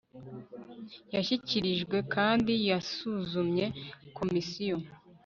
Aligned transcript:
yashyikirijwe 1.13 1.97
kandi 2.13 2.53
yasuzumye 2.69 3.65
Komisiyo 4.17 4.77